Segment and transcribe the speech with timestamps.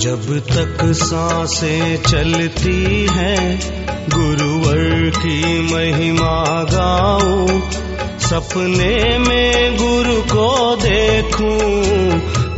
[0.00, 3.60] जब तक साँसें चलती हैं,
[4.08, 7.60] गुरुवर की महिमा गाऊं,
[8.18, 11.80] सपने में गुरु को देखूँ,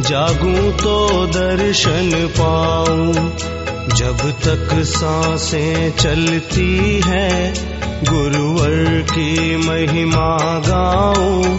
[0.03, 3.15] जागूं तो दर्शन पाऊँ।
[3.97, 7.55] जब तक साँसें चलती हैं,
[8.05, 11.59] गुरुवर की महिमा गाऊं,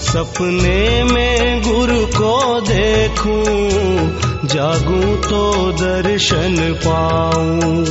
[0.00, 7.84] सपने में गुरु को देखूँ जागूं तो दर्शन पाऊँ।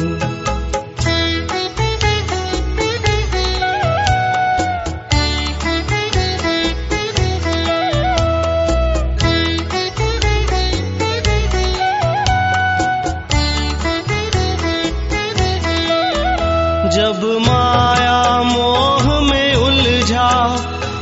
[16.98, 20.32] जब माया मोह में उलझा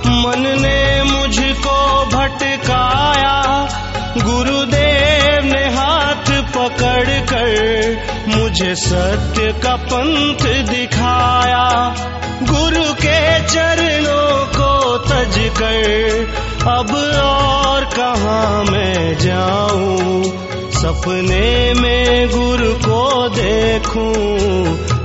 [0.07, 1.77] मन ने मुझको
[2.15, 3.37] भटकाया
[4.17, 4.64] गुरुदेव
[8.55, 11.95] मुझे सत्य का पंथ दिखाया।
[12.43, 16.27] गुरु के चरणों को तज कर,
[16.67, 16.89] अब
[17.23, 20.23] और कहा मैं जाऊँ?
[20.71, 24.37] सपने में गुरु को देखूँ,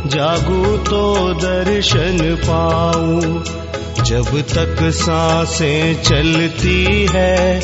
[0.07, 3.45] जागू तो दर्शन पाऊँ।
[4.05, 7.61] जब तक साँसें चलती है,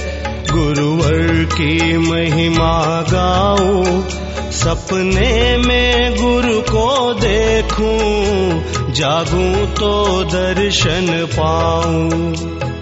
[0.51, 12.76] गुरुवर की महिमा गाऊं। सपने में गुरु को देखूँ जागूं तो दर्शन पाऊँ।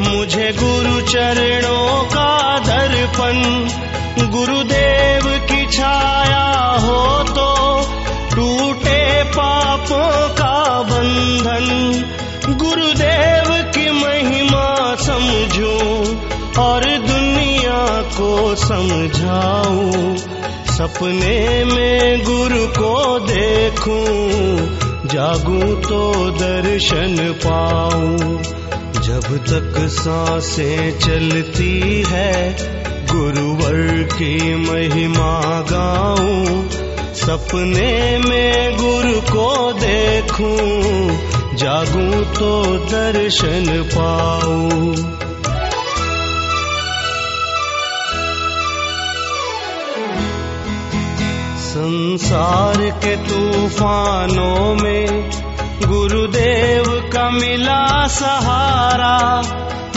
[0.00, 3.38] मुझे गुरु चरणों का दर्पण,
[4.30, 6.46] गुरुदेव की छाया
[6.80, 7.80] हो तो
[8.34, 11.66] टूटे पापों का बंधन,
[12.48, 16.16] गुरुदेव की महिमा समझूं
[16.62, 20.16] और दुनिया को समझाऊं।
[20.66, 24.04] सपने में गुरु को देखूँ,
[25.08, 28.65] जागूं तो दर्शन पाऊँ।
[28.96, 32.56] जब तक साँसें चलती है,
[33.06, 36.68] गुरुवर की महिमा गाऊं,
[37.14, 40.56] सपने में गुरु को देखूँ,
[41.56, 44.94] जागूं तो दर्शन पाऊँ।
[51.58, 55.45] संसार के तूफानों में
[55.84, 59.42] गुरुदेव का मिला सहारा,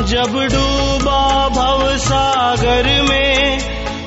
[0.03, 3.59] जब डूबा भव सागर में,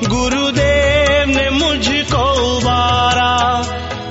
[0.03, 3.63] गुरुदेव ने मुझको उबारा।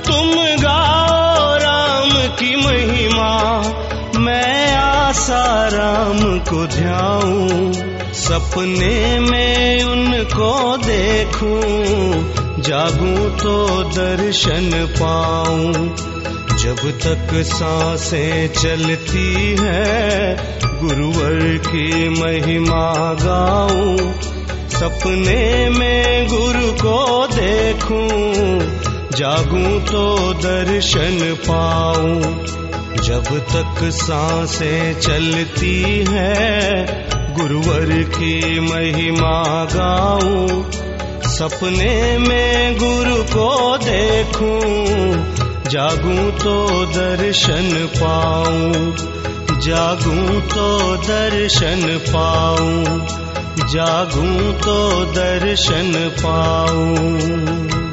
[0.05, 0.31] तुम
[0.63, 3.61] गाओ राम की महिमा,
[4.19, 7.73] मैं आशा राम को ध्याऊं,
[8.13, 11.61] सपने में उनको देखूँ,
[12.61, 16.12] जागूं तो दर्शन पाऊँ।
[16.57, 20.35] जब तक साँसें चलती है,
[20.81, 23.97] गुरुवर की महिमा गाऊं,
[24.69, 28.59] सपने में गुरु को देखूँ,
[29.17, 32.21] जागूं तो दर्शन पाऊँ।
[33.03, 36.85] जब तक साँसें चलती है,
[37.35, 40.63] गुरुवर की महिमा गाऊं,
[41.23, 45.42] सपने में गुरु को देखूँ
[45.73, 48.81] जागूं तो दर्शन पाऊँ
[49.59, 52.99] जागूं तो दर्शन पाऊँ
[53.73, 54.77] जागूं तो
[55.13, 57.92] दर्शन पाऊँ।